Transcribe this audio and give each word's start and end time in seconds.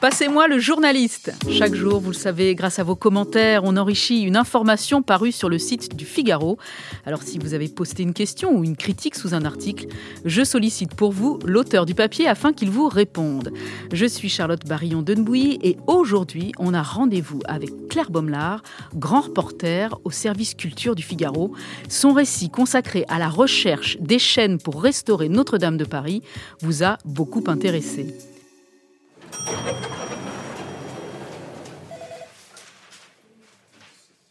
Passez-moi 0.00 0.48
le 0.48 0.58
journaliste. 0.58 1.32
Chaque 1.50 1.74
jour, 1.74 1.98
vous 1.98 2.10
le 2.10 2.14
savez, 2.16 2.54
grâce 2.54 2.78
à 2.78 2.82
vos 2.82 2.94
commentaires, 2.94 3.62
on 3.64 3.78
enrichit 3.78 4.20
une 4.20 4.36
information 4.36 5.00
parue 5.00 5.32
sur 5.32 5.48
le 5.48 5.58
site 5.58 5.96
du 5.96 6.04
Figaro. 6.04 6.58
Alors 7.06 7.22
si 7.22 7.38
vous 7.38 7.54
avez 7.54 7.68
posté 7.68 8.02
une 8.02 8.12
question 8.12 8.54
ou 8.54 8.64
une 8.64 8.76
critique 8.76 9.14
sous 9.14 9.34
un 9.34 9.46
article, 9.46 9.86
je 10.26 10.44
sollicite 10.44 10.94
pour 10.94 11.12
vous 11.12 11.38
l'auteur 11.46 11.86
du 11.86 11.94
papier 11.94 12.28
afin 12.28 12.52
qu'il 12.52 12.68
vous 12.68 12.88
réponde. 12.88 13.50
Je 13.92 14.04
suis 14.04 14.28
Charlotte 14.28 14.66
Barillon 14.66 15.00
Denbouy 15.00 15.58
et 15.62 15.78
aujourd'hui, 15.86 16.52
on 16.58 16.74
a 16.74 16.82
rendez-vous 16.82 17.40
avec 17.46 17.70
Claire 17.88 18.10
Bommelard, 18.10 18.62
grand 18.94 19.22
reporter 19.22 19.98
au 20.04 20.10
service 20.10 20.54
culture 20.54 20.94
du 20.94 21.02
Figaro. 21.02 21.52
Son 21.88 22.12
récit 22.12 22.50
consacré 22.50 23.06
à 23.08 23.18
la 23.18 23.30
recherche 23.30 23.96
des 24.00 24.18
chaînes 24.18 24.58
pour 24.58 24.82
restaurer 24.82 25.30
Notre-Dame 25.30 25.78
de 25.78 25.84
Paris 25.84 26.22
vous 26.60 26.84
a 26.84 26.98
beaucoup 27.06 27.44
intéressé. 27.46 28.33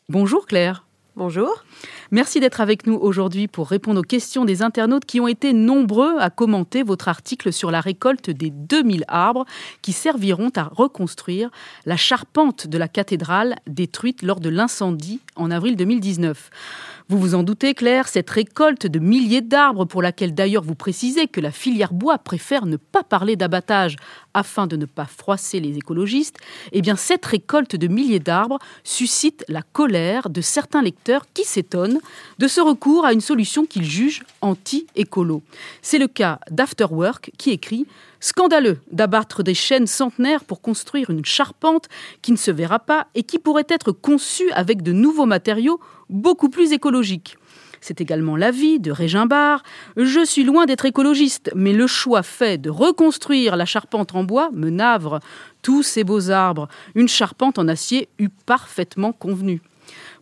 Bonjour 0.09 0.45
Claire. 0.45 0.85
Bonjour. 1.15 1.63
Merci 2.11 2.39
d'être 2.39 2.61
avec 2.61 2.85
nous 2.85 2.93
aujourd'hui 2.95 3.47
pour 3.47 3.67
répondre 3.67 3.99
aux 3.99 4.03
questions 4.03 4.45
des 4.45 4.61
internautes 4.61 5.05
qui 5.05 5.19
ont 5.19 5.27
été 5.27 5.53
nombreux 5.53 6.15
à 6.19 6.29
commenter 6.29 6.83
votre 6.83 7.07
article 7.07 7.51
sur 7.51 7.71
la 7.71 7.81
récolte 7.81 8.29
des 8.29 8.51
2000 8.51 9.05
arbres 9.07 9.45
qui 9.81 9.93
serviront 9.93 10.51
à 10.55 10.63
reconstruire 10.63 11.49
la 11.85 11.97
charpente 11.97 12.67
de 12.67 12.77
la 12.77 12.87
cathédrale 12.87 13.55
détruite 13.65 14.21
lors 14.21 14.39
de 14.39 14.49
l'incendie 14.49 15.21
en 15.35 15.49
avril 15.49 15.75
2019. 15.75 16.51
Vous 17.09 17.19
vous 17.19 17.35
en 17.35 17.43
doutez, 17.43 17.73
Claire, 17.73 18.07
cette 18.07 18.29
récolte 18.29 18.87
de 18.87 18.99
milliers 18.99 19.41
d'arbres, 19.41 19.83
pour 19.83 20.01
laquelle 20.01 20.33
d'ailleurs 20.33 20.63
vous 20.63 20.73
précisez 20.73 21.27
que 21.27 21.41
la 21.41 21.51
filière 21.51 21.93
bois 21.93 22.17
préfère 22.17 22.65
ne 22.65 22.77
pas 22.77 23.03
parler 23.03 23.35
d'abattage 23.35 23.97
afin 24.33 24.67
de 24.67 24.77
ne 24.77 24.85
pas 24.85 25.05
froisser 25.05 25.59
les 25.59 25.77
écologistes, 25.77 26.37
eh 26.71 26.81
bien 26.81 26.95
cette 26.95 27.25
récolte 27.25 27.75
de 27.75 27.87
milliers 27.87 28.21
d'arbres 28.21 28.57
suscite 28.85 29.43
la 29.49 29.61
colère 29.61 30.29
de 30.29 30.39
certains 30.39 30.81
lecteurs 30.81 31.25
qui 31.33 31.43
s'étonnent 31.43 31.99
de 32.39 32.47
ce 32.47 32.61
recours 32.61 33.05
à 33.05 33.11
une 33.11 33.21
solution 33.21 33.65
qu'ils 33.65 33.83
jugent 33.83 34.23
anti-écolo. 34.41 35.43
C'est 35.81 35.99
le 35.99 36.07
cas 36.07 36.39
d'Afterwork 36.51 37.31
qui 37.37 37.51
écrit 37.51 37.85
Scandaleux 38.21 38.79
d'abattre 38.89 39.43
des 39.43 39.53
chênes 39.53 39.85
centenaires 39.85 40.45
pour 40.45 40.61
construire 40.61 41.09
une 41.09 41.25
charpente 41.25 41.89
qui 42.21 42.31
ne 42.31 42.37
se 42.37 42.51
verra 42.51 42.79
pas 42.79 43.07
et 43.15 43.23
qui 43.23 43.37
pourrait 43.37 43.67
être 43.67 43.91
conçue 43.91 44.49
avec 44.53 44.81
de 44.81 44.93
nouveaux 44.93 45.25
matériaux 45.25 45.81
beaucoup 46.13 46.49
plus 46.49 46.71
écologiques. 46.71 47.37
C'est 47.81 47.99
également 47.99 48.37
l'avis 48.37 48.79
de 48.79 48.91
Régimbard. 48.91 49.61
Je 49.97 50.23
suis 50.23 50.45
loin 50.45 50.65
d'être 50.65 50.85
écologiste, 50.85 51.51
mais 51.53 51.73
le 51.73 51.85
choix 51.85 52.23
fait 52.23 52.57
de 52.57 52.69
reconstruire 52.69 53.57
la 53.57 53.65
charpente 53.65 54.15
en 54.15 54.23
bois 54.23 54.49
me 54.53 54.69
navre. 54.69 55.19
Tous 55.61 55.83
ces 55.83 56.05
beaux 56.05 56.29
arbres, 56.29 56.69
une 56.95 57.09
charpente 57.09 57.59
en 57.59 57.67
acier 57.67 58.07
eût 58.19 58.29
parfaitement 58.29 59.11
convenu. 59.11 59.61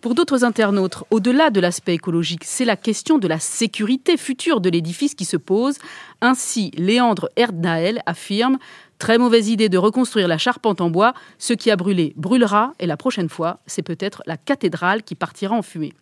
Pour 0.01 0.15
d'autres 0.15 0.43
internautes, 0.43 1.03
au-delà 1.11 1.51
de 1.51 1.59
l'aspect 1.59 1.93
écologique, 1.93 2.45
c'est 2.45 2.65
la 2.65 2.75
question 2.75 3.19
de 3.19 3.27
la 3.27 3.37
sécurité 3.37 4.17
future 4.17 4.59
de 4.59 4.71
l'édifice 4.71 5.13
qui 5.13 5.25
se 5.25 5.37
pose. 5.37 5.77
Ainsi, 6.21 6.71
Léandre 6.75 7.29
Erdnael 7.35 8.01
affirme 8.07 8.57
Très 9.01 9.17
mauvaise 9.17 9.49
idée 9.49 9.67
de 9.67 9.79
reconstruire 9.79 10.27
la 10.27 10.37
charpente 10.37 10.79
en 10.79 10.91
bois. 10.91 11.15
Ce 11.39 11.53
qui 11.53 11.71
a 11.71 11.75
brûlé 11.75 12.13
brûlera 12.17 12.73
et 12.77 12.85
la 12.85 12.97
prochaine 12.97 13.29
fois, 13.29 13.57
c'est 13.65 13.81
peut-être 13.81 14.21
la 14.27 14.37
cathédrale 14.37 15.01
qui 15.01 15.15
partira 15.15 15.55
en 15.55 15.63
fumée. 15.63 15.93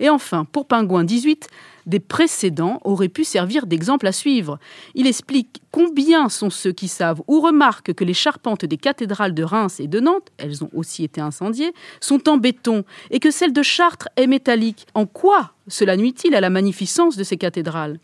Et 0.00 0.10
enfin, 0.10 0.44
pour 0.44 0.66
Pingouin 0.66 1.04
18, 1.04 1.48
des 1.86 1.98
précédents 1.98 2.78
auraient 2.84 3.08
pu 3.08 3.24
servir 3.24 3.66
d'exemple 3.66 4.06
à 4.06 4.12
suivre. 4.12 4.58
Il 4.94 5.06
explique 5.06 5.62
combien 5.70 6.28
sont 6.28 6.50
ceux 6.50 6.72
qui 6.72 6.88
savent 6.88 7.22
ou 7.26 7.40
remarquent 7.40 7.94
que 7.94 8.04
les 8.04 8.12
charpentes 8.12 8.66
des 8.66 8.76
cathédrales 8.76 9.32
de 9.32 9.44
Reims 9.44 9.80
et 9.80 9.88
de 9.88 10.00
Nantes, 10.00 10.28
elles 10.36 10.62
ont 10.62 10.70
aussi 10.74 11.04
été 11.04 11.22
incendiées, 11.22 11.72
sont 12.00 12.28
en 12.28 12.36
béton 12.36 12.84
et 13.10 13.18
que 13.18 13.30
celle 13.30 13.54
de 13.54 13.62
Chartres 13.62 14.10
est 14.16 14.26
métallique. 14.26 14.86
En 14.92 15.06
quoi 15.06 15.52
cela 15.68 15.96
nuit-il 15.96 16.34
à 16.34 16.42
la 16.42 16.50
magnificence 16.50 17.16
de 17.16 17.24
ces 17.24 17.38
cathédrales? 17.38 17.98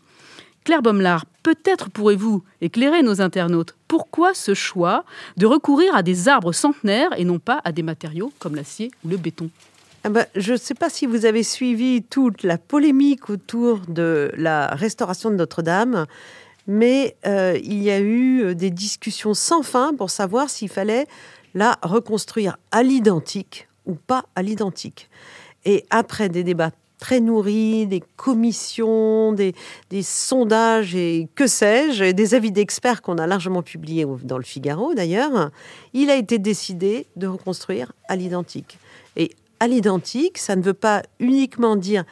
Claire 0.63 0.81
Bommelard, 0.81 1.25
peut-être 1.43 1.89
pourrez-vous 1.89 2.43
éclairer 2.61 3.01
nos 3.01 3.21
internautes. 3.21 3.75
Pourquoi 3.87 4.33
ce 4.33 4.53
choix 4.53 5.03
de 5.37 5.45
recourir 5.45 5.95
à 5.95 6.03
des 6.03 6.27
arbres 6.27 6.51
centenaires 6.51 7.09
et 7.17 7.25
non 7.25 7.39
pas 7.39 7.61
à 7.63 7.71
des 7.71 7.83
matériaux 7.83 8.31
comme 8.39 8.55
l'acier 8.55 8.91
ou 9.03 9.09
le 9.09 9.17
béton? 9.17 9.49
Ah 10.03 10.09
bah, 10.09 10.25
je 10.35 10.53
ne 10.53 10.57
sais 10.57 10.75
pas 10.75 10.89
si 10.89 11.05
vous 11.05 11.25
avez 11.25 11.43
suivi 11.43 12.03
toute 12.03 12.43
la 12.43 12.57
polémique 12.57 13.29
autour 13.29 13.79
de 13.87 14.31
la 14.37 14.67
restauration 14.67 15.29
de 15.29 15.35
Notre-Dame, 15.35 16.05
mais 16.67 17.17
euh, 17.25 17.57
il 17.61 17.81
y 17.83 17.91
a 17.91 17.99
eu 17.99 18.43
euh, 18.43 18.55
des 18.55 18.69
discussions 18.69 19.33
sans 19.33 19.61
fin 19.61 19.93
pour 19.93 20.09
savoir 20.09 20.49
s'il 20.49 20.69
fallait 20.69 21.07
la 21.53 21.77
reconstruire 21.81 22.57
à 22.71 22.83
l'identique 22.83 23.67
ou 23.85 23.95
pas 23.95 24.23
à 24.35 24.41
l'identique. 24.41 25.09
Et 25.65 25.85
après 25.89 26.29
des 26.29 26.43
débats 26.43 26.71
très 26.99 27.19
nourris, 27.19 27.87
des 27.87 28.03
commissions, 28.17 29.33
des, 29.33 29.53
sondages 30.03 30.95
et 30.95 31.27
que 31.35 31.47
sais-je, 31.47 32.11
des 32.11 32.35
avis 32.35 32.51
d'experts 32.51 33.01
qu'on 33.01 33.17
a 33.17 33.25
largement 33.25 33.63
publiés 33.63 34.05
dans 34.23 34.37
le 34.37 34.43
Figaro 34.43 34.93
d'ailleurs, 34.93 35.49
il 35.93 36.09
a 36.09 36.15
été 36.15 36.37
décidé 36.37 37.07
de 37.15 37.27
reconstruire 37.27 37.93
à 38.07 38.15
l'identique. 38.15 38.77
Et 39.15 39.31
à 39.59 39.67
l'identique, 39.67 40.37
ça 40.37 40.55
ne 40.55 40.61
veut 40.61 40.73
pas 40.73 41.01
uniquement 41.19 41.75
dire 41.75 42.03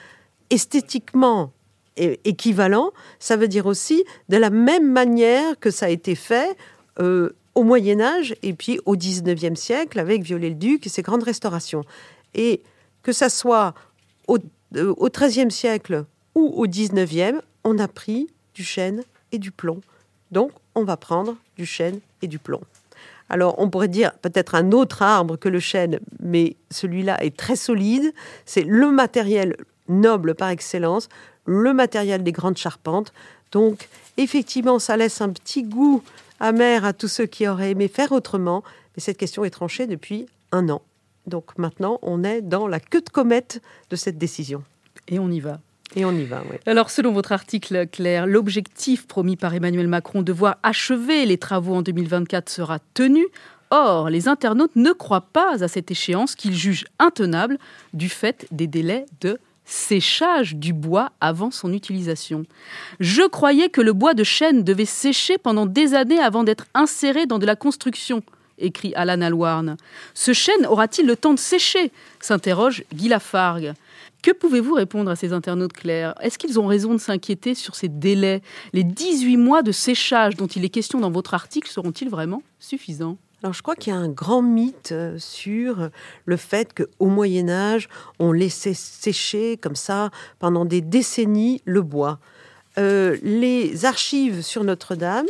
esthétiquement 0.50 1.52
équivalent, 1.98 2.92
ça 3.20 3.36
veut 3.38 3.48
dire 3.48 3.66
aussi 3.66 4.04
de 4.30 4.38
la 4.38 4.50
même 4.50 4.92
manière 4.92 5.60
que 5.60 5.72
ça 5.72 5.88
a 5.88 5.90
été 5.90 6.16
fait 6.16 6.56
euh, 7.00 7.36
au 7.56 7.64
Moyen 7.64 8.00
Âge 8.00 8.36
et 8.44 8.54
puis 8.54 8.80
au 8.86 8.96
XIXe 8.96 9.60
siècle 9.60 10.00
avec 10.00 10.22
Viollet-le-Duc 10.22 10.86
et 10.86 10.90
ses 10.90 11.02
grandes 11.02 11.24
restaurations. 11.24 11.84
Et 12.36 12.62
que 13.02 13.12
ça 13.12 13.30
soit 13.30 13.74
au, 14.28 14.38
au 14.76 15.10
XIIIe 15.10 15.52
siècle 15.52 16.06
ou 16.36 16.54
au 16.56 16.68
XIXe, 16.68 17.42
on 17.64 17.80
a 17.80 17.88
pris 17.88 18.28
du 18.54 18.64
chêne 18.64 19.04
et 19.32 19.40
du 19.40 19.52
plomb. 19.52 19.82
Donc, 20.32 20.52
on 20.76 20.84
va 20.84 20.98
prendre 20.98 21.36
du 21.56 21.66
chêne 21.66 22.00
et 22.22 22.28
du 22.28 22.40
plomb. 22.40 22.62
Alors, 23.30 23.56
on 23.60 23.70
pourrait 23.70 23.88
dire 23.88 24.14
peut-être 24.14 24.56
un 24.56 24.72
autre 24.72 25.02
arbre 25.02 25.38
que 25.38 25.50
le 25.50 25.60
chêne, 25.60 26.00
mais 26.22 26.56
celui-là 26.72 27.24
est 27.24 27.36
très 27.36 27.56
solide. 27.56 28.14
C'est 28.46 28.64
le 28.64 28.92
matériel 28.92 29.56
noble 29.90 30.36
par 30.36 30.50
excellence, 30.50 31.10
le 31.46 31.74
matériel 31.74 32.24
des 32.24 32.32
grandes 32.32 32.58
charpentes. 32.58 33.14
Donc, 33.52 33.90
effectivement, 34.18 34.80
ça 34.80 34.98
laisse 34.98 35.22
un 35.22 35.30
petit 35.30 35.64
goût 35.64 36.04
amer 36.40 36.86
à 36.86 36.94
tous 36.94 37.08
ceux 37.08 37.26
qui 37.26 37.48
auraient 37.48 37.72
aimé 37.72 37.88
faire 37.88 38.12
autrement. 38.12 38.64
Mais 38.96 39.02
cette 39.02 39.18
question 39.18 39.44
est 39.44 39.50
tranchée 39.50 39.88
depuis 39.88 40.28
un 40.52 40.70
an. 40.70 40.82
Donc 41.28 41.58
maintenant, 41.58 42.00
on 42.02 42.24
est 42.24 42.42
dans 42.42 42.68
la 42.68 42.80
queue 42.80 43.02
de 43.02 43.10
comète 43.10 43.62
de 43.90 43.96
cette 43.96 44.18
décision. 44.18 44.64
Et 45.08 45.20
on 45.20 45.30
y 45.30 45.40
va. 45.40 45.60
Et 45.96 46.04
on 46.06 46.12
y 46.12 46.26
va, 46.26 46.44
oui. 46.50 46.58
Alors, 46.66 46.90
selon 46.90 47.14
votre 47.14 47.32
article, 47.32 47.88
Claire, 47.88 48.28
l'objectif 48.28 49.08
promis 49.08 49.38
par 49.38 49.54
Emmanuel 49.54 49.88
Macron 49.88 50.22
de 50.22 50.34
voir 50.34 50.58
achever 50.64 51.26
les 51.26 51.38
travaux 51.38 51.76
en 51.76 51.82
2024 51.82 52.50
sera 52.50 52.80
tenu. 52.94 53.26
Or, 53.70 54.10
les 54.10 54.28
internautes 54.28 54.76
ne 54.76 54.92
croient 54.92 55.28
pas 55.34 55.64
à 55.64 55.68
cette 55.68 55.92
échéance 55.92 56.36
qu'ils 56.36 56.56
jugent 56.56 56.86
intenable 57.00 57.58
du 57.94 58.10
fait 58.10 58.48
des 58.52 58.68
délais 58.68 59.06
de 59.22 59.40
séchage 59.66 60.56
du 60.56 60.72
bois 60.72 61.12
avant 61.20 61.52
son 61.52 61.74
utilisation. 61.74 62.46
Je 63.02 63.28
croyais 63.28 63.70
que 63.70 63.82
le 63.82 63.92
bois 63.92 64.14
de 64.14 64.24
chêne 64.24 64.64
devait 64.64 64.86
sécher 64.86 65.38
pendant 65.38 65.66
des 65.66 65.94
années 65.94 66.20
avant 66.20 66.46
d'être 66.46 66.66
inséré 66.74 67.26
dans 67.26 67.38
de 67.40 67.46
la 67.46 67.58
construction, 67.58 68.24
écrit 68.58 68.94
Alan 68.96 69.22
Alwarn. 69.22 69.78
Ce 70.14 70.34
chêne 70.34 70.66
aura-t-il 70.66 71.08
le 71.08 71.16
temps 71.16 71.34
de 71.34 71.40
sécher? 71.40 71.92
s'interroge 72.20 72.84
Guy 72.94 73.10
Lafargue. 73.10 73.74
Que 74.24 74.32
pouvez-vous 74.32 74.74
répondre 74.74 75.12
à 75.12 75.16
ces 75.16 75.32
internautes 75.32 75.74
clairs 75.74 76.16
Est-ce 76.22 76.38
qu'ils 76.38 76.60
ont 76.60 76.68
raison 76.68 76.94
de 76.94 77.00
s'inquiéter 77.00 77.56
sur 77.56 77.76
ces 77.76 77.88
délais? 77.88 78.42
Les 78.74 78.84
18 78.84 79.38
mois 79.38 79.62
de 79.62 79.72
séchage 79.72 80.36
dont 80.36 80.48
il 80.48 80.66
est 80.66 80.70
question 80.70 81.00
dans 81.00 81.12
votre 81.12 81.34
article 81.34 81.70
seront-ils 81.70 82.10
vraiment 82.10 82.42
suffisants? 82.60 83.18
Alors 83.44 83.54
je 83.54 83.62
crois 83.62 83.76
qu'il 83.76 83.94
y 83.94 83.96
a 83.96 84.00
un 84.00 84.10
grand 84.10 84.42
mythe 84.42 84.92
euh, 84.92 85.20
sur 85.20 85.90
le 86.26 86.38
fait 86.38 86.74
qu'au 86.74 87.06
Moyen 87.06 87.50
Âge, 87.50 87.88
on 88.18 88.32
laissait 88.32 88.74
sécher 88.74 89.58
comme 89.58 89.76
ça 89.76 90.10
pendant 90.40 90.66
des 90.66 90.82
décennies 90.82 91.62
le 91.64 91.84
bois. 91.84 92.18
Euh, 92.80 93.18
les 93.22 93.86
archives 93.86 94.42
sur 94.42 94.64
Notre-Dame 94.64 95.28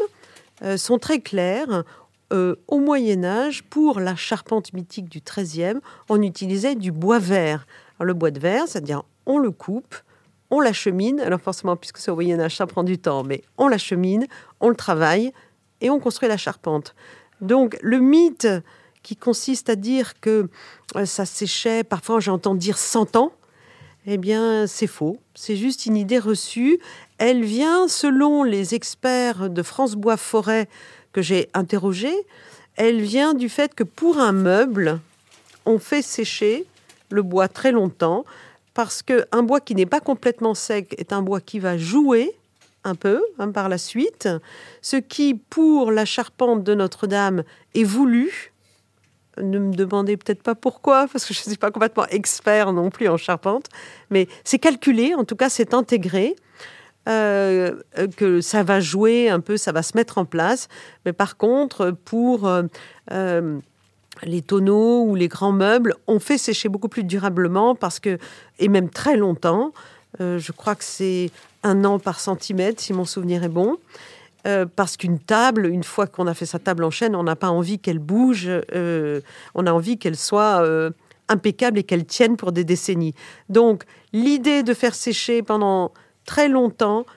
euh, 0.63 0.78
sont 0.78 1.00
très 1.00 1.19
claires. 1.19 1.84
Au 2.31 2.79
Moyen 2.79 3.24
Âge, 3.24 3.63
pour 3.63 4.00
la 4.00 4.15
charpente 4.15 4.74
mythique 4.74 5.07
du 5.07 5.21
XIIIe, 5.21 5.79
on 6.09 6.21
utilisait 6.21 6.75
du 6.75 6.91
bois 6.91 7.19
vert 7.19 7.65
le 8.03 8.13
bois 8.13 8.31
de 8.31 8.39
verre, 8.39 8.68
c'est-à-dire 8.68 9.03
on 9.25 9.38
le 9.38 9.51
coupe, 9.51 9.95
on 10.50 10.59
l'achemine. 10.59 11.19
Alors 11.19 11.41
forcément, 11.41 11.75
puisque 11.75 11.97
c'est 11.97 12.12
au 12.12 12.15
Moyen 12.15 12.39
Âge, 12.39 12.56
ça 12.56 12.68
prend 12.68 12.83
du 12.83 12.97
temps, 12.97 13.24
mais 13.24 13.44
on 13.57 13.68
l'achemine, 13.68 14.27
on 14.59 14.69
le 14.69 14.75
travaille 14.75 15.33
et 15.81 15.89
on 15.89 16.00
construit 16.00 16.29
la 16.29 16.38
charpente. 16.38 16.95
Donc 17.41 17.77
le 17.81 18.00
mythe 18.00 18.47
qui 19.03 19.15
consiste 19.15 19.69
à 19.69 19.75
dire 19.75 20.19
que 20.19 20.50
euh, 20.95 21.06
ça 21.06 21.25
séchait, 21.25 21.83
parfois 21.83 22.19
j'entends 22.19 22.56
dire 22.56 22.77
100 22.77 23.15
ans, 23.15 23.31
eh 24.06 24.18
bien 24.18 24.68
c'est 24.68 24.88
faux. 24.88 25.18
C'est 25.35 25.56
juste 25.56 25.85
une 25.85 25.97
idée 25.97 26.19
reçue. 26.19 26.79
Elle 27.18 27.44
vient, 27.44 27.88
selon 27.88 28.44
les 28.44 28.74
experts 28.74 29.50
de 29.50 29.63
France 29.63 29.95
Bois 29.95 30.18
Forêt, 30.18 30.68
que 31.13 31.21
j'ai 31.21 31.50
interrogée, 31.54 32.15
elle 32.75 33.01
vient 33.01 33.33
du 33.33 33.50
fait 33.50 33.74
que 33.74 33.83
pour 33.83 34.19
un 34.19 34.31
meuble, 34.31 35.00
on 35.65 35.80
fait 35.80 36.01
sécher 36.01 36.65
le 37.09 37.24
bois 37.24 37.48
très 37.48 37.71
longtemps 37.71 38.25
parce 38.74 39.01
qu'un 39.01 39.44
bois 39.44 39.59
qui 39.59 39.74
n'est 39.74 39.88
pas 39.88 40.00
complètement 40.00 40.54
sec 40.54 40.94
est 41.00 41.12
un 41.12 41.21
bois 41.21 41.42
qui 41.42 41.57
va 41.57 41.77
jouer 41.77 42.36
un 42.83 42.95
peu 42.95 43.24
hein, 43.39 43.51
par 43.51 43.69
la 43.69 43.77
suite, 43.77 44.30
ce 44.81 44.98
qui, 44.98 45.33
pour 45.33 45.92
la 45.92 46.06
charpente 46.06 46.63
de 46.63 46.75
Notre-Dame, 46.75 47.44
est 47.74 47.83
voulu. 47.83 48.53
Ne 49.42 49.60
me 49.60 49.74
demandez 49.74 50.15
peut-être 50.15 50.42
pas 50.42 50.56
pourquoi, 50.56 51.07
parce 51.12 51.25
que 51.25 51.33
je 51.33 51.39
ne 51.42 51.45
suis 51.45 51.57
pas 51.57 51.71
complètement 51.71 52.06
expert 52.07 52.71
non 52.71 52.89
plus 52.89 53.07
en 53.07 53.18
charpente, 53.18 53.65
mais 54.10 54.27
c'est 54.44 54.60
calculé, 54.60 55.13
en 55.15 55.25
tout 55.25 55.36
cas 55.36 55.50
c'est 55.50 55.74
intégré. 55.74 56.36
Euh, 57.07 57.75
que 58.18 58.42
ça 58.42 58.63
va 58.63 58.81
jouer 58.81 59.30
un 59.30 59.39
peu, 59.39 59.56
ça 59.56 59.71
va 59.71 59.81
se 59.81 59.95
mettre 59.95 60.18
en 60.18 60.25
place. 60.25 60.68
Mais 61.06 61.13
par 61.13 61.38
contre, 61.38 61.92
pour 61.92 62.48
euh, 62.48 62.63
euh, 63.12 63.59
les 64.24 64.42
tonneaux 64.42 65.06
ou 65.06 65.15
les 65.15 65.30
grands 65.30 65.54
meubles, 65.54 65.95
on 66.07 66.19
fait 66.19 66.38
sécher 66.38 66.68
beaucoup 66.68 66.89
plus 66.89 67.06
durablement 67.06 67.75
parce 67.75 68.00
que, 68.00 68.18
et 68.59 68.68
même 68.68 68.89
très 68.89 69.15
longtemps, 69.15 69.74
je 70.19 70.51
crois 70.51 70.74
que 70.74 70.83
c'est 70.83 71.30
un 71.62 71.86
an 71.86 72.00
par 72.00 72.19
centimètre, 72.19 72.81
si 72.81 72.92
mon 72.92 73.06
souvenir 73.06 73.44
est 73.44 73.50
bon. 73.50 73.77
parce 74.75 74.98
qu'une 74.98 75.19
table, 75.19 75.68
une 75.68 75.83
fois 75.83 76.07
qu'on 76.07 76.25
a 76.25 76.33
fait 76.33 76.48
sa 76.48 76.57
table 76.57 76.83
en 76.83 76.89
chaîne, 76.89 77.15
on 77.15 77.21
n'a 77.21 77.36
pas 77.36 77.50
envie 77.50 77.77
qu'elle 77.77 78.00
bouge, 78.00 78.50
on 78.74 79.65
a 79.68 79.71
envie 79.71 80.00
qu'elle 80.00 80.15
soit 80.15 80.63
impeccable 81.30 81.77
et 81.77 81.83
qu'elle 81.83 82.06
tienne 82.06 82.36
pour 82.36 82.51
des 82.51 82.63
décennies. 82.63 83.13
Donc, 83.50 83.83
l'idée 84.12 84.63
de 84.63 84.74
faire 84.74 84.95
sécher 84.95 85.44
pendant 85.44 85.92
très 86.27 86.47
longtemps 86.47 87.07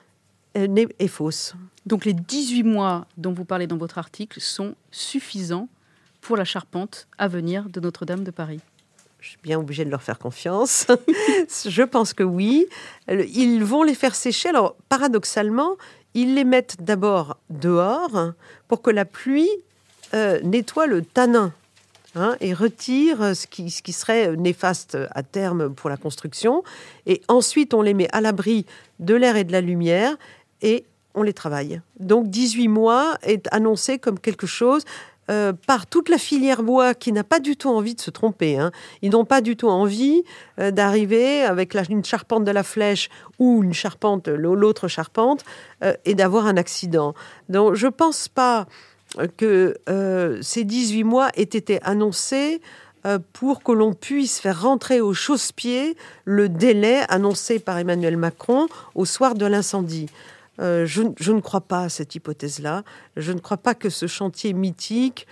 est 0.55 1.07
fausse. 1.07 1.53
Donc 1.85 2.05
les 2.05 2.13
18 2.13 2.63
mois 2.63 3.05
dont 3.17 3.33
vous 3.33 3.45
parlez 3.45 3.67
dans 3.67 3.77
votre 3.77 3.99
article 3.99 4.41
sont 4.41 4.73
suffisants 4.89 5.69
pour 6.21 6.35
la 6.35 6.45
charpente 6.45 7.07
à 7.19 7.27
venir 7.27 7.69
de 7.69 7.79
Notre-Dame 7.79 8.23
de 8.23 8.31
Paris 8.31 8.61
je 9.21 9.29
suis 9.29 9.39
bien 9.43 9.59
obligée 9.59 9.85
de 9.85 9.91
leur 9.91 10.01
faire 10.01 10.17
confiance. 10.17 10.87
je 11.65 11.83
pense 11.83 12.13
que 12.13 12.23
oui. 12.23 12.65
Ils 13.07 13.63
vont 13.63 13.83
les 13.83 13.93
faire 13.93 14.15
sécher. 14.15 14.49
Alors, 14.49 14.75
paradoxalement, 14.89 15.77
ils 16.15 16.33
les 16.33 16.43
mettent 16.43 16.77
d'abord 16.79 17.37
dehors 17.51 18.31
pour 18.67 18.81
que 18.81 18.89
la 18.89 19.05
pluie 19.05 19.49
euh, 20.15 20.39
nettoie 20.41 20.87
le 20.87 21.03
tanin. 21.03 21.53
Hein, 22.13 22.35
et 22.41 22.53
retire 22.53 23.33
ce 23.33 23.47
qui, 23.47 23.69
serait 23.93 24.35
néfaste 24.35 24.97
à 25.11 25.23
terme 25.23 25.73
pour 25.73 25.89
la 25.89 25.95
construction. 25.95 26.61
Et 27.05 27.21
ensuite, 27.29 27.73
on 27.73 27.81
les 27.81 27.93
met 27.93 28.09
à 28.11 28.19
l'abri 28.19 28.65
de 28.99 29.15
l'air 29.15 29.37
et 29.37 29.45
de 29.45 29.53
la 29.53 29.61
lumière 29.61 30.17
et 30.61 30.83
on 31.15 31.23
les 31.23 31.33
travaille. 31.33 31.81
Donc 31.99 32.29
18 32.29 32.67
mois 32.67 33.17
est 33.23 33.47
annoncé 33.53 33.97
comme 33.97 34.19
quelque 34.19 34.47
chose 34.47 34.83
euh, 35.29 35.53
par 35.67 35.85
toute 35.85 36.09
la 36.09 36.17
filière 36.17 36.63
bois 36.63 36.93
qui 36.93 37.11
n'a 37.11 37.23
pas 37.23 37.39
du 37.39 37.55
tout 37.55 37.69
envie 37.69 37.95
de 37.95 38.01
se 38.01 38.09
tromper. 38.09 38.57
Hein. 38.57 38.71
Ils 39.01 39.11
n'ont 39.11 39.23
pas 39.23 39.39
du 39.39 39.55
tout 39.55 39.69
envie 39.69 40.23
euh, 40.59 40.71
d'arriver 40.71 41.43
avec 41.43 41.75
une 41.89 42.03
charpente 42.03 42.43
de 42.43 42.51
la 42.51 42.63
flèche 42.63 43.09
ou 43.39 43.63
une 43.63 43.73
charpente, 43.73 44.27
l'autre 44.27 44.87
charpente, 44.87 45.45
euh, 45.83 45.93
et 46.05 46.15
d'avoir 46.15 46.47
un 46.47 46.57
accident. 46.57 47.13
Donc 47.49 47.75
je 47.75 47.85
ne 47.85 47.91
pense 47.91 48.27
pas 48.27 48.67
que 49.37 49.77
euh, 49.89 50.39
ces 50.41 50.63
18 50.63 51.03
mois 51.03 51.29
aient 51.35 51.41
été 51.41 51.81
annoncés 51.83 52.61
euh, 53.05 53.19
pour 53.33 53.63
que 53.63 53.71
l'on 53.71 53.93
puisse 53.93 54.39
faire 54.39 54.61
rentrer 54.61 55.01
au 55.01 55.13
chausse-pied 55.13 55.97
le 56.25 56.49
délai 56.49 57.01
annoncé 57.09 57.59
par 57.59 57.77
Emmanuel 57.77 58.17
Macron 58.17 58.67
au 58.95 59.05
soir 59.05 59.35
de 59.35 59.45
l'incendie. 59.45 60.07
Euh, 60.59 60.85
je, 60.85 61.01
ne 61.01 61.39
crois 61.39 61.61
pas 61.61 61.83
à 61.83 61.89
cette 61.89 62.15
hypothèse-là. 62.15 62.83
Je 63.17 63.31
ne 63.31 63.39
crois 63.39 63.57
pas 63.57 63.73
que 63.73 63.89
ce 63.89 64.07
chantier 64.07 64.53
mythique 64.53 65.27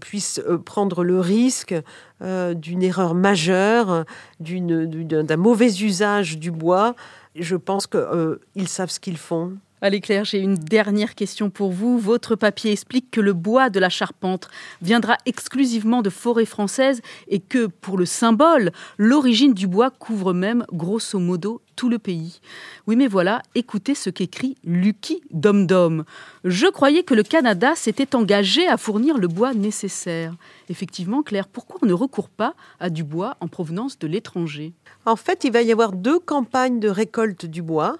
puisse 0.00 0.40
prendre 0.64 1.04
le 1.04 1.20
risque 1.20 1.74
d'une 2.22 2.82
erreur 2.82 3.14
majeure, 3.14 4.06
d'un 4.40 5.36
mauvais 5.36 5.70
usage 5.82 6.38
du 6.38 6.50
bois. 6.50 6.94
Je 7.36 7.56
pense 7.56 7.86
qu'ils 7.86 8.68
savent 8.68 8.90
ce 8.90 9.00
qu'ils 9.00 9.18
font. 9.18 9.52
Allez 9.84 10.00
Claire, 10.00 10.24
j'ai 10.24 10.38
une 10.38 10.54
dernière 10.54 11.16
question 11.16 11.50
pour 11.50 11.72
vous. 11.72 11.98
Votre 11.98 12.36
papier 12.36 12.70
explique 12.70 13.10
que 13.10 13.20
le 13.20 13.32
bois 13.32 13.68
de 13.68 13.80
la 13.80 13.88
charpente 13.88 14.48
viendra 14.80 15.16
exclusivement 15.26 16.02
de 16.02 16.08
forêts 16.08 16.44
françaises 16.44 17.00
et 17.26 17.40
que, 17.40 17.66
pour 17.66 17.98
le 17.98 18.06
symbole, 18.06 18.70
l'origine 18.96 19.54
du 19.54 19.66
bois 19.66 19.90
couvre 19.90 20.32
même, 20.32 20.64
grosso 20.72 21.18
modo, 21.18 21.62
tout 21.74 21.88
le 21.88 21.98
pays. 21.98 22.38
Oui, 22.86 22.94
mais 22.94 23.08
voilà, 23.08 23.42
écoutez 23.56 23.96
ce 23.96 24.08
qu'écrit 24.08 24.56
Lucky 24.62 25.20
Dom 25.32 25.66
Dom. 25.66 26.04
Je 26.44 26.68
croyais 26.68 27.02
que 27.02 27.14
le 27.14 27.24
Canada 27.24 27.74
s'était 27.74 28.14
engagé 28.14 28.68
à 28.68 28.76
fournir 28.76 29.18
le 29.18 29.26
bois 29.26 29.52
nécessaire. 29.52 30.36
Effectivement, 30.68 31.24
Claire, 31.24 31.48
pourquoi 31.48 31.80
on 31.82 31.86
ne 31.86 31.92
recourt 31.92 32.28
pas 32.28 32.54
à 32.78 32.88
du 32.88 33.02
bois 33.02 33.36
en 33.40 33.48
provenance 33.48 33.98
de 33.98 34.06
l'étranger? 34.06 34.74
En 35.06 35.16
fait, 35.16 35.42
il 35.42 35.50
va 35.50 35.62
y 35.62 35.72
avoir 35.72 35.90
deux 35.90 36.20
campagnes 36.20 36.78
de 36.78 36.88
récolte 36.88 37.46
du 37.46 37.62
bois 37.62 37.98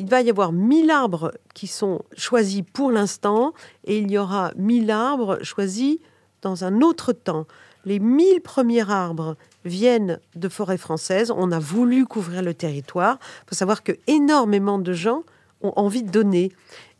il 0.00 0.08
va 0.08 0.22
y 0.22 0.30
avoir 0.30 0.50
1000 0.50 0.90
arbres 0.90 1.30
qui 1.54 1.66
sont 1.66 2.00
choisis 2.16 2.62
pour 2.72 2.90
l'instant 2.90 3.52
et 3.84 3.98
il 3.98 4.10
y 4.10 4.16
aura 4.16 4.50
1000 4.56 4.90
arbres 4.90 5.38
choisis 5.42 5.98
dans 6.40 6.64
un 6.64 6.80
autre 6.80 7.12
temps. 7.12 7.46
Les 7.84 7.98
1000 7.98 8.40
premiers 8.40 8.90
arbres 8.90 9.36
viennent 9.66 10.18
de 10.36 10.48
forêts 10.48 10.78
françaises. 10.78 11.30
On 11.30 11.52
a 11.52 11.58
voulu 11.58 12.06
couvrir 12.06 12.40
le 12.40 12.54
territoire. 12.54 13.18
Il 13.42 13.50
faut 13.50 13.54
savoir 13.54 13.82
que 13.82 13.92
énormément 14.06 14.78
de 14.78 14.94
gens 14.94 15.22
ont 15.60 15.74
envie 15.76 16.02
de 16.02 16.10
donner. 16.10 16.50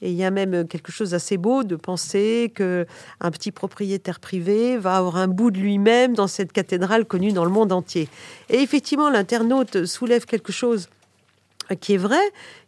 Et 0.02 0.10
il 0.10 0.16
y 0.16 0.24
a 0.24 0.30
même 0.30 0.68
quelque 0.68 0.92
chose 0.92 1.12
d'assez 1.12 1.38
beau 1.38 1.64
de 1.64 1.76
penser 1.76 2.52
que 2.54 2.84
un 3.20 3.30
petit 3.30 3.50
propriétaire 3.50 4.20
privé 4.20 4.76
va 4.76 4.98
avoir 4.98 5.16
un 5.16 5.28
bout 5.28 5.50
de 5.50 5.58
lui-même 5.58 6.12
dans 6.12 6.26
cette 6.26 6.52
cathédrale 6.52 7.06
connue 7.06 7.32
dans 7.32 7.46
le 7.46 7.50
monde 7.50 7.72
entier. 7.72 8.10
Et 8.50 8.58
effectivement, 8.58 9.08
l'internaute 9.08 9.86
soulève 9.86 10.26
quelque 10.26 10.52
chose 10.52 10.90
qui 11.76 11.94
est 11.94 11.98
vrai, 11.98 12.20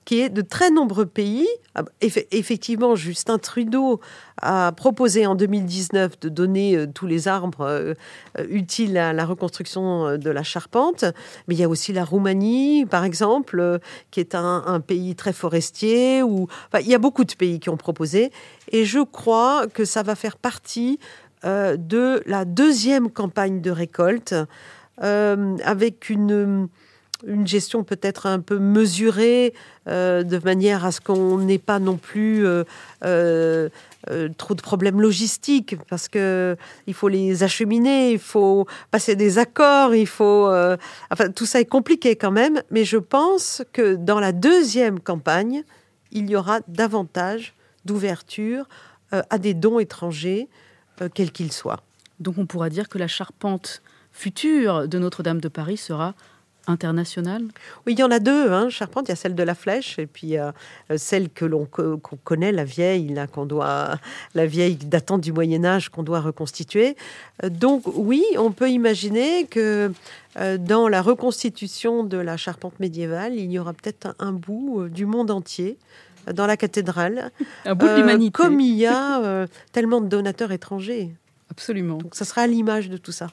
qui 0.05 0.21
est 0.21 0.29
de 0.29 0.43
très 0.43 0.71
nombreux 0.71 1.07
pays. 1.07 1.47
Ah, 1.75 1.85
effectivement, 2.01 2.97
Justin 2.97 3.39
Trudeau 3.39 4.01
a 4.41 4.73
proposé 4.73 5.27
en 5.27 5.35
2019 5.35 6.21
de 6.21 6.29
donner 6.29 6.77
euh, 6.77 6.87
tous 6.87 7.07
les 7.07 7.29
arbres 7.29 7.63
euh, 7.63 7.95
euh, 8.39 8.47
utiles 8.49 8.99
à 8.99 9.13
la 9.13 9.25
reconstruction 9.25 10.19
de 10.19 10.31
la 10.31 10.43
charpente. 10.43 11.05
Mais 11.47 11.55
il 11.55 11.61
y 11.61 11.65
a 11.65 11.69
aussi 11.69 11.93
la 11.93 12.05
Roumanie, 12.05 12.85
par 12.87 13.05
exemple, 13.05 13.79
qui 14.11 14.21
est 14.21 14.35
un, 14.35 14.81
pays 14.81 15.15
très 15.15 15.33
forestier. 15.33 16.23
Où, 16.23 16.49
il 16.81 16.89
y 16.89 16.95
a 16.95 16.99
beaucoup 16.99 17.25
de 17.25 17.35
pays 17.35 17.61
qui 17.61 17.71
ont 17.71 17.77
proposé. 17.77 18.33
Et 18.71 18.85
je 18.85 19.01
crois 19.01 19.67
que 19.67 19.85
ça 19.85 20.03
va 20.03 20.15
faire 20.15 20.37
partie 20.37 20.99
de 21.45 22.23
la 22.27 22.45
deuxième 22.45 23.11
campagne 23.11 23.61
de 23.61 23.71
récolte 23.71 24.35
avec 24.99 26.09
une 26.11 26.69
une 27.27 27.47
gestion 27.47 27.85
peut-être 27.85 28.27
un 28.27 28.41
peu 28.41 28.59
mesurée, 28.59 29.55
euh, 29.89 30.23
de 30.23 30.39
manière 30.39 30.85
à 30.85 30.93
ce 30.93 31.01
qu'on 31.01 31.39
n'ait 31.39 31.59
pas 31.59 31.79
non 31.79 31.97
plus 31.97 32.47
euh, 32.47 32.65
euh, 33.05 33.69
trop 34.37 34.55
de 34.55 34.63
problèmes 34.63 35.01
logistiques, 35.01 35.77
parce 35.89 36.09
que 36.09 36.57
il 36.87 36.95
faut 36.95 37.09
les 37.09 37.43
acheminer, 37.43 38.13
il 38.13 38.19
faut 38.19 38.67
passer 38.91 39.17
des 39.17 39.39
accords, 39.39 39.95
il 39.95 40.07
faut, 40.07 40.51
enfin 41.11 41.31
tout 41.35 41.47
ça 41.47 41.61
est 41.61 41.67
compliqué 41.67 42.17
quand 42.17 42.33
même. 42.33 42.63
Mais 42.71 42.85
je 42.85 42.99
pense 42.99 43.63
que 43.73 43.95
dans 43.95 44.21
la 44.21 44.33
deuxième 44.33 45.01
campagne, 45.01 45.63
il 46.11 46.29
y 46.29 46.37
aura 46.37 46.61
davantage 46.69 47.55
d'ouverture 47.85 48.69
à 49.11 49.39
des 49.39 49.55
dons 49.55 49.79
étrangers, 49.79 50.49
quels 51.15 51.33
qu'ils 51.33 51.53
soient. 51.53 51.81
Donc 52.21 52.39
on 52.39 52.47
pourra 52.47 52.71
dire 52.71 52.89
que 52.89 52.99
la 52.99 53.09
charpente 53.09 53.83
future 54.13 54.89
de 54.89 54.99
Notre-Dame 54.99 55.41
de 55.41 55.49
Paris 55.49 55.77
sera 55.77 56.15
internationale? 56.67 57.43
Oui, 57.87 57.95
il 57.95 57.99
y 57.99 58.03
en 58.03 58.11
a 58.11 58.19
deux, 58.19 58.51
hein, 58.51 58.69
charpente. 58.71 59.09
Il 59.09 59.11
y 59.11 59.13
a 59.13 59.17
celle 59.17 59.35
de 59.35 59.43
la 59.43 59.55
flèche 59.55 59.99
et 59.99 60.07
puis 60.07 60.39
euh, 60.39 60.53
celle 60.97 61.31
que 61.31 61.45
l'on 61.45 61.67
connaît, 62.25 62.53
la 62.53 62.65
vieille, 62.65 63.09
là, 63.09 63.27
qu'on 63.27 63.47
doit, 63.47 63.99
la 64.35 64.47
vieille 64.47 64.77
datant 64.77 65.19
du 65.19 65.33
Moyen 65.33 65.65
Âge 65.65 65.89
qu'on 65.89 66.03
doit 66.03 66.21
reconstituer. 66.21 66.97
Euh, 67.43 67.49
donc 67.49 67.83
oui, 67.87 68.25
on 68.39 68.53
peut 68.53 68.71
imaginer 68.71 69.47
que 69.47 69.93
euh, 70.39 70.59
dans 70.59 70.89
la 70.89 71.03
reconstitution 71.03 72.05
de 72.05 72.17
la 72.17 72.37
charpente 72.37 72.79
médiévale, 72.81 73.35
il 73.35 73.51
y 73.51 73.59
aura 73.59 73.73
peut-être 73.73 74.15
un, 74.19 74.33
bout 74.33 74.89
du 74.89 75.07
monde 75.07 75.31
entier 75.31 75.77
dans 76.33 76.47
la 76.47 76.57
cathédrale, 76.57 77.31
un 77.65 77.75
bout 77.75 77.89
de 77.89 77.97
l'humanité, 77.97 78.33
comme 78.33 78.61
il 78.61 78.77
y 78.77 78.87
a 78.87 79.47
tellement 79.73 80.01
de 80.01 80.07
donateurs 80.07 80.53
étrangers. 80.53 81.11
Absolument. 81.51 81.99
Donc 81.99 82.15
ça 82.15 82.25
sera 82.25 82.43
à 82.43 82.47
l'image 82.47 82.89
de 82.89 82.97
tout 82.97 83.13
ça. 83.13 83.27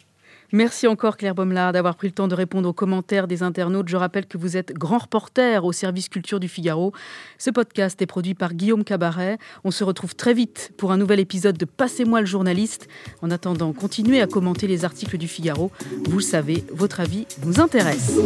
Merci 0.51 0.87
encore 0.87 1.15
Claire 1.17 1.35
Baumlard 1.35 1.73
d'avoir 1.73 1.95
pris 1.95 2.07
le 2.07 2.13
temps 2.13 2.27
de 2.27 2.33
répondre 2.33 2.67
aux 2.67 2.73
commentaires 2.73 3.27
des 3.27 3.43
internautes. 3.43 3.87
Je 3.87 3.97
rappelle 3.97 4.25
que 4.25 4.37
vous 4.37 4.57
êtes 4.57 4.73
grand 4.73 4.97
reporter 4.97 5.63
au 5.63 5.71
service 5.71 6.09
culture 6.09 6.39
du 6.39 6.47
Figaro. 6.47 6.91
Ce 7.37 7.51
podcast 7.51 8.01
est 8.01 8.07
produit 8.07 8.33
par 8.33 8.53
Guillaume 8.53 8.83
Cabaret. 8.83 9.37
On 9.63 9.71
se 9.71 9.83
retrouve 9.83 10.15
très 10.15 10.33
vite 10.33 10.71
pour 10.77 10.91
un 10.91 10.97
nouvel 10.97 11.19
épisode 11.19 11.57
de 11.57 11.65
Passez-moi 11.65 12.21
le 12.21 12.25
journaliste. 12.25 12.87
En 13.21 13.29
attendant, 13.29 13.73
continuez 13.73 14.21
à 14.21 14.27
commenter 14.27 14.65
les 14.65 14.85
articles 14.85 15.17
du 15.17 15.27
Figaro. 15.27 15.71
Vous 16.05 16.17
le 16.17 16.23
savez, 16.23 16.63
votre 16.71 16.99
avis 16.99 17.27
nous 17.45 17.59
intéresse. 17.59 18.17